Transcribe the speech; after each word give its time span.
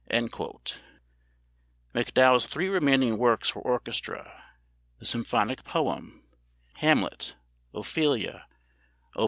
[MacDowell's 1.93 2.47
three 2.47 2.67
remaining 2.69 3.19
works 3.19 3.49
for 3.49 3.59
orchestra 3.61 4.45
the 4.97 5.05
symphonic 5.05 5.63
poem 5.63 6.23
"Hamlet; 6.77 7.35
Ophelia" 7.71 8.47
(Op. 9.15 9.19